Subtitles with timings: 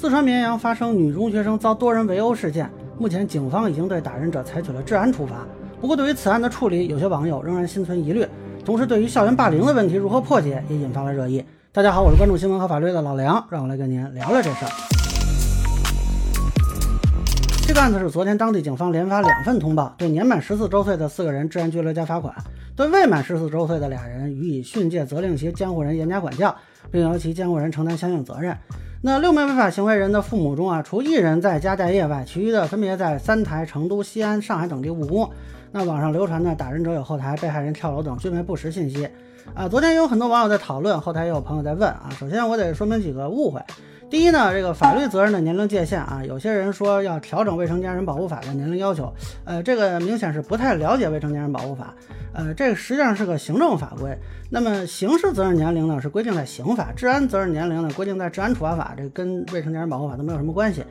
[0.00, 5.44] 四川绵阳发生女中学生遭多人围殴事件，目前警方已经对打人者采取了治安处罚。
[5.80, 8.24] 不过，对于此案的处理，有些网友仍然心存疑虑。
[8.64, 11.44] 同时，对于校园霸凌的问题如何破解，也引发了热议。
[11.72, 14.70] 大家好，我是关注新闻和法律的老梁，让我来跟您聊聊这事儿。
[17.66, 22.32] 这个案子是昨天当地警方连发两份通报，对年满十四周岁的四个人治安拘留加罚款，
[22.76, 26.54] 对未满十四周岁的俩人予以训诫，责令其监护人严加管教，
[26.88, 28.56] 并由其监护人承担相应责任。
[29.00, 35.30] 那六名违法行为人的父母中啊，除一人在家待业外，其余的分别在三台、成都、西安、上海等地务工。
[35.70, 39.08] 那网上流传的打人者有后台、被害人跳楼等均为不实信息。
[39.54, 42.08] 啊，昨天有很多网友在讨论，后台也有朋友在问啊。
[42.18, 43.60] 首先我得说明几个误会。
[44.10, 49.12] 第一呢，这个法律责任的年龄界限啊，有些人说要调整未成年人保护法的年龄要求，
[49.44, 51.94] 呃，这个明显是不太了解未成年人保护法，
[52.32, 54.16] 呃，这个实际上是个行政法规。
[54.48, 60.82] 那么刑事责任年龄呢是规定在刑法，治安责任年龄呢规定在治安处罚法，这跟未成年人保护法都没有什么关系。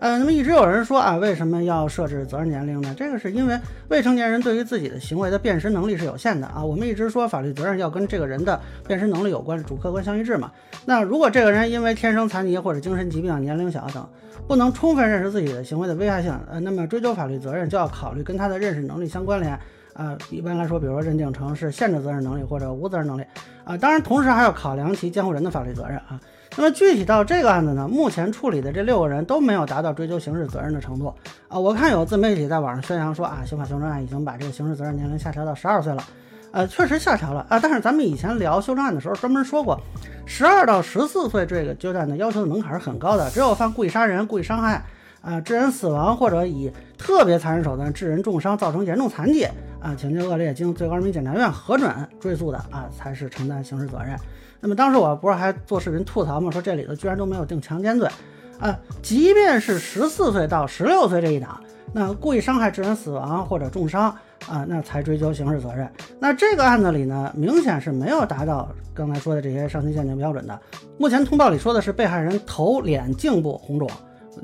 [0.00, 2.94] 呃，那么一直有人说啊，为什么要设置责任年龄呢？
[2.96, 6.64] 这个是因为未成年人对于自己的行为的辨识能力是有限的啊。
[6.64, 8.58] 我们一直说法律责任要跟这个人的
[8.88, 10.50] 辨识能力有关，主客观相一致嘛。
[10.86, 14.08] 那如果这个人因为天生残疾或者精神疾病、年龄小等，
[14.48, 19.52] 不能充分认识自己的行为的危害性，呃，那么追究法律责任就要考虑跟他的认识能力相关联
[19.92, 20.16] 啊。
[20.30, 23.24] 一般来说，比如说认定成是限制责任能力或者无责任能力
[23.64, 23.76] 啊。
[23.76, 26.18] 当然，同时还要考量其监护人的法律责任啊。
[26.56, 31.14] 那么具体到这个案子呢，目前处理的这六个人都没有达到追究刑事责任的程度
[31.48, 31.58] 啊。
[31.58, 36.02] 我看有自媒体在网上宣扬说啊，刑法修正案已经把这个刑事责任年龄下调到十二岁了，
[36.50, 37.58] 呃，确实下调了啊。
[37.60, 39.80] 但是咱们以前聊修正案的时候专门说过，
[40.26, 44.84] 十二到十四岁这个阶段的要求的门槛是很高的，只有犯故意杀人、故意伤害
[45.22, 49.46] 啊、致人死亡或者以特别残忍手段致人重伤造成严重残疾
[49.80, 54.16] 啊，情节恶劣，经最高人民检察院核准追诉的啊，才是承担刑事责任。
[54.60, 56.50] 那么当时我不是还做视频吐槽吗？
[56.50, 58.06] 说这里头居然都没有定强奸罪，
[58.58, 61.58] 啊，即便是十四岁到十六岁这一档，
[61.94, 64.14] 那故意伤害致人死亡或者重伤
[64.46, 65.90] 啊，那才追究刑事责任。
[66.18, 70.60] 那这个案子里呢，明显是没有达到刚才说的这些上提限定标准的。
[70.98, 73.90] 目前通报里说的是被害人头、脸、颈部红肿，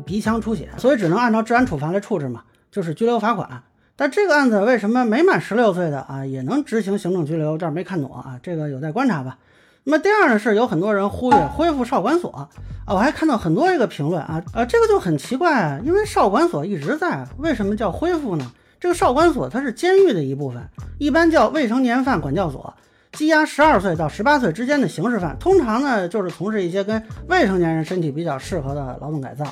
[0.06, 3.62] 鼻腔出血，所以只能按照治安处罚来处置嘛，就是拘留罚款。
[3.96, 7.56] 但这个案子为什么没满十六岁的啊也能执行行政拘留？
[7.56, 9.38] 这儿没看懂啊，这个有待观察吧。
[9.84, 12.48] 那么第二呢是有很多人呼吁恢复少管所啊，
[12.88, 18.52] 我还看到很多这个评论啊，呃，这个就很奇怪啊，因为少管所一直在，为什么叫恢复呢？
[18.78, 20.62] 这个少管所它是监狱的一部分，
[20.98, 22.74] 一般叫未成年犯管教所，
[23.12, 29.46] 羁押十二岁到十八岁之间的刑事犯，通常呢就是从事一些跟未成年人身体比较适合的劳动改造。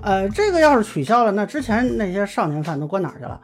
[0.00, 3.38] 呃，这个要是取消了，那之前那些少年犯都关哪去了？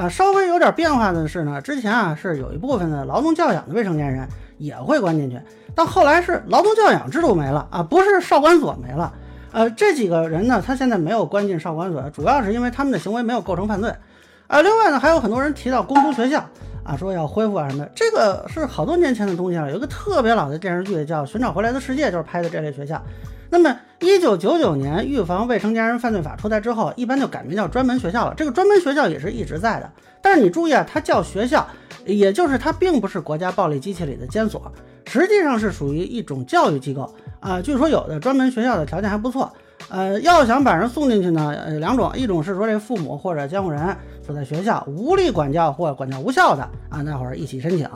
[0.00, 5.38] 啊，稍微有点变化的是呢，之前啊是有一部分的劳动教养的未成年人也会关进去。
[5.74, 9.12] 但后来是劳动教养制度没了啊，不是少管所没了。
[9.52, 13.94] 呃，这几个人呢，他现在没有关进少管所，主要是因为他们的行为没有构成犯罪。
[14.46, 16.42] 啊，另外呢，还有很多人提到公读学校
[16.82, 19.70] 啊，说要恢复啊什么的，这个是好多年前的东西了。
[19.70, 23.02] 有一个特别老的电视剧叫《寻找回来的世界》，就是拍的这类学校。
[23.50, 28.34] 那么，一九九九年《预防未成年人犯罪法》出台之后，一般就改名叫专门学校了。
[28.36, 29.90] 这个专门学校也是一直在的，
[30.22, 31.66] 但是你注意啊，它叫学校，
[32.06, 34.72] 也就是它并不是国家暴力机器里的监所。
[35.06, 39.52] 实际上是属于一种教育机构啊，据说有的专门学校的条件还不错。
[39.88, 47.88] 呃，要想把人送进去呢，呃，两种，一种是说这父母或者监护人所在学校无力管教或管教无效的啊，那会儿一起申请，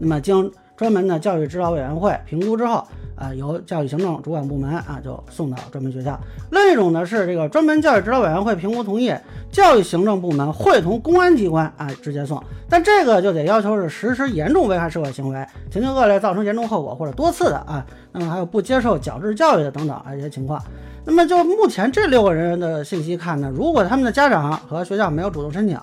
[0.00, 2.86] 那么经专门的教育指导委员会评估之后。
[3.18, 6.20] 啊，由教育行政主管部门啊，就送到专门学校。
[6.50, 9.10] 另一种呢是这个专门教育指导委员会评估同意，
[9.50, 12.38] 教育行政部门会同公安机关啊直接送。
[12.68, 17.82] 但这个就得要求是实施严重危害社会行为、情节恶劣、造成严重后果或者多次的啊。
[18.12, 20.62] 那么还有不接受矫治教育的等等啊一些情况。
[21.08, 25.78] 那么就目前这六个人的信息看呢，如果他们的家长和学校没有主动申请，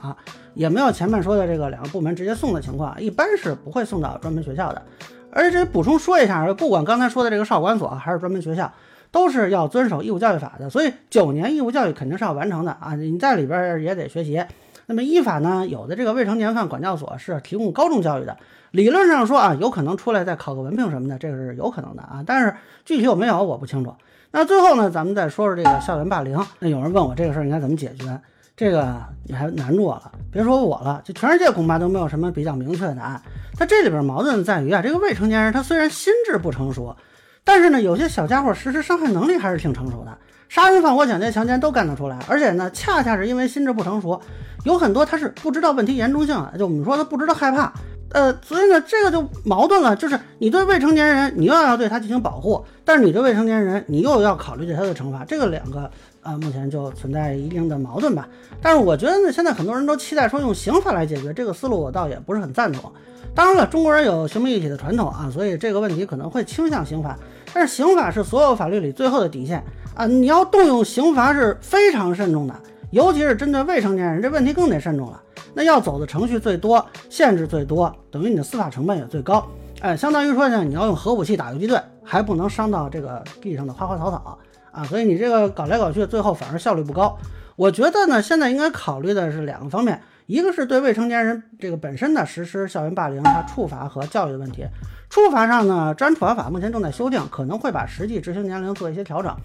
[0.53, 4.81] 也没有前面说的这个两个部门直接送的情况，一般是不会送到专门学校的。
[5.31, 8.69] 而且补充说一下，不管刚才说的这个少管所还是专门学校，
[9.11, 12.93] 都是要遵守义务教育法的，所以九年义务教育肯定是要完成的啊！
[12.95, 14.43] 你在里边也得学习。
[14.87, 18.35] 那么依法呢，有的这个未成年犯管教所是提供高中教育的，
[18.71, 22.21] 理论上说啊，有可能出来再考个文凭什么的，这个是有可能的啊。
[22.27, 22.53] 但是
[22.83, 23.95] 具体有没有我不清楚。
[24.35, 26.43] 那最后呢，咱们再说说这个校园霸凌。
[26.57, 28.19] 那有人问我这个事儿应该怎么解决？
[28.57, 28.95] 这个
[29.25, 33.21] 你还难住我了，别说我了，就全世界恐怕都没有什么比较明确的答案。
[33.55, 36.95] 它这里边矛盾在于啊，这个未成年人他虽然心智不成熟，
[37.43, 40.17] 但是呢，有些小家伙实施伤害能力还是挺成熟的，
[40.49, 42.17] 杀人放火、抢劫强奸都干得出来。
[42.27, 44.19] 而且呢，恰恰是因为心智不成熟，
[44.65, 47.71] 有很多他是不知道问题严重性，就我们说他不知道害怕，
[48.13, 55.89] 呃，所以呢，这个就矛盾了，就是你对未成年人，你又要对他进行保护，但是你对未成年人，你又要考虑对他的惩罚，这个两个
[56.21, 58.27] 啊，目前就存在一定的矛盾吧。
[58.61, 62.91] 但是我觉得呢，现在很多人都期待说用刑法来解决这个思路，我倒也不是很赞同。
[63.33, 67.17] 当然了，中国人有刑民一体的传统啊，所以这个问题可能会倾向刑法。
[67.51, 69.63] 但是刑法是所有法律里最后的底线
[69.95, 72.53] 啊，你要动用刑罚是非常慎重的，
[72.91, 75.19] 尤其是针对未成年人，这问题更得慎重了。
[75.55, 79.45] 那要走的程序最多，限制最多，等于你的司法成本也最高。
[79.81, 84.39] 哎，相当于说呢，你要用核武器打游击队，还不能伤到这个地上的花花草草
[84.71, 87.17] 啊，所以你这个搞来搞去，最后反而效率不高。
[87.55, 94.65] 我觉得呢，现在应该考虑的是两个方面，一个是对未成年人这个本身的实施校园霸凌，它处罚和教育的问题。
[95.09, 99.35] 处罚上呢，治安处罚法目前正在修订，可能会把实际执行年龄做一些调整。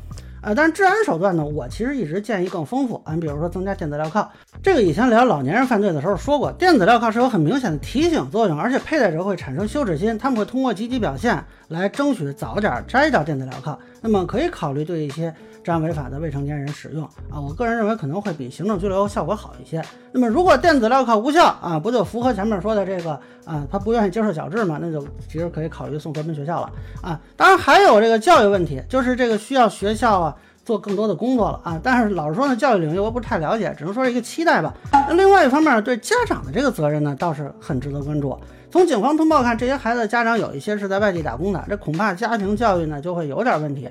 [0.41, 3.01] 呃，但是治安手段呢，我其实一直建议更丰富。
[3.05, 4.29] 啊比如说增加电子镣铐，
[4.63, 13.79] 这个以前聊老年人犯罪的时候说过，电子镣铐是有很明显的提醒作用，而且佩戴者会产生羞耻心，他们会通过积极表现来争取早点摘掉电子镣铐。
[14.01, 15.35] 那么可以考虑对一些
[15.69, 19.85] 治安违法的未成年人使用啊，我个人认为可能会比行政拘留效果好一些。
[20.13, 23.11] 那么如果电子镣铐无效啊，不就符合前面说的这个
[23.45, 26.73] 啊，他不愿意接受矫治嘛，那就其实可以考虑送国门学校了
[27.03, 27.21] 啊。
[27.37, 30.35] 当然还有这个教育问题，就是这个需要学校啊。
[30.65, 31.81] 做更多的工作了啊！
[31.83, 34.75] 但是老实说呢，教育领域我不太了解，只能说是一个期待吧。
[34.93, 38.39] 那另外一方面，对家长的这个责任呢，倒是很值得关注。
[38.71, 43.89] 从警方通报看，这些孩子家长有一些是在外地打工的，这恐怕家庭教育呢就会有点问题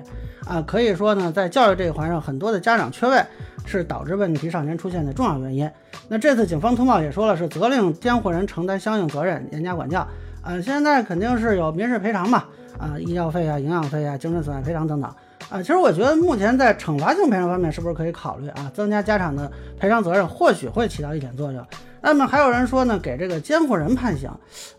[0.48, 0.62] 啊。
[0.66, 3.22] 可以说呢，在教育这一环上，很多的家长缺位
[3.66, 5.70] 是导致问题少年出现的重要原因。
[6.08, 10.06] 那这次警方通报也说了，是责令监护人承担相应责任，严加管教。
[10.42, 12.44] 啊，现在肯定是有民事赔偿嘛，
[12.78, 15.10] 啊，医药费啊、营养费啊、精神损害赔偿等等。
[15.50, 21.62] 啊，其实我觉得目前在惩罚性赔偿方面，是不是可以考虑啊，增加家长的赔偿责任，或许会起到一点作用。
[22.00, 24.30] 那么还有人说呢，给这个监护人判刑，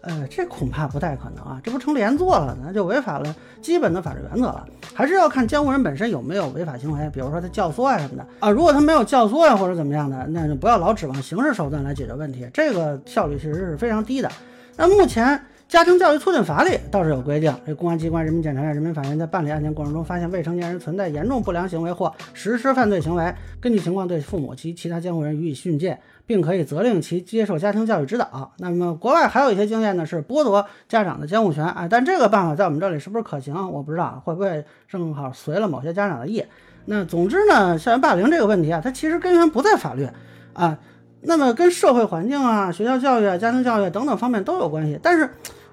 [0.01, 4.65] 呃，这恐怕不太可能啊，这不成连坐了，那就违反了基本的法律原则了。
[4.93, 8.49] 还是要看监护人本身有没有违法行为，比如说他教唆啊什么的啊。
[8.49, 14.31] 如果他没有教唆呀或者怎么样的，那就不要老指望刑事手段来解决问题，这个效率其实是非常低的。
[14.75, 15.39] 那目前。
[15.69, 23.31] 家庭教育促进法里倒是有规定，这公安机关、人民检察院、人民法院在办理案件过程中，发现未成年人存在严重不良行为或实施犯罪行为，
[23.61, 28.51] 根据情况对父母及其他监护人予以训诫，并可以责令其接受家庭教育指导。
[28.57, 31.63] 那么国外还有一些经验呢，是剥夺家长的监护权。
[31.63, 33.71] 哎，但这个办法在我们这里是不是可行？
[33.71, 36.43] 我不知道会不会正好随了某些家长的意。
[36.85, 40.07] 那总之呢，校园霸凌这个问题啊，它其实根源不在法律
[40.53, 40.79] 啊，
[41.21, 45.29] 那么跟社会环境啊、学校教育啊、家庭教育等等方面都有关系，但是。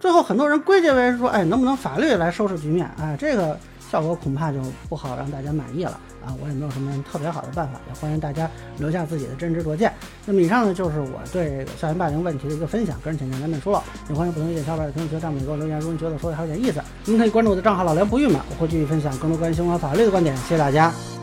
[0.07, 2.89] 最后很多人归结为说，哎，能不能法律来收拾局面？
[2.97, 3.59] 哎，这个
[3.91, 6.31] 效果恐怕就不好让大家满意了啊！
[6.41, 8.49] 我也没有什么特别好的办法，也欢迎大家
[8.79, 9.93] 留下自己的真知灼见。
[10.25, 20.37] 那么以上呢，就是我对这个校园霸凌问题的一个分享，个人浅见难免疏漏，也欢迎不同意见小伙伴在评论区上面给我留言，如果你觉得说的还有点意思，您可以关注我的账号老梁不郁闷，我会继续分享更多关于相关法律的观点。
[20.37, 21.16] 谢谢大家。